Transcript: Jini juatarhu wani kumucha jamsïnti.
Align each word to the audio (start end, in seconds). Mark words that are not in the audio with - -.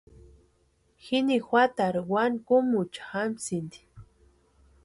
Jini 1.03 1.35
juatarhu 1.47 2.11
wani 2.15 2.37
kumucha 2.45 3.03
jamsïnti. 3.11 3.81